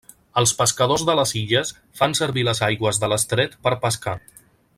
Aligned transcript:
Els 0.41 0.53
pescadors 0.61 1.03
de 1.09 1.15
les 1.19 1.33
illes 1.41 1.73
fan 2.01 2.17
servir 2.21 2.47
les 2.49 2.63
aigües 2.69 3.01
de 3.05 3.11
l'estret 3.13 3.55
per 3.69 3.77
pescar. 3.85 4.19